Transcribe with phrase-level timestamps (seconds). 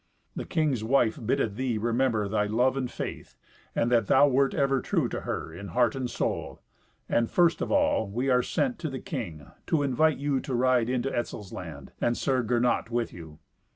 [0.35, 3.37] The king's wife biddeth thee remember thy love and faith,
[3.75, 6.59] and that thou wert ever true to her in heart and soul.
[7.07, 10.89] And, first of all, we are sent to the king, to invite you to ride
[10.89, 13.37] into Etzel's land, and Sir Gernot with you.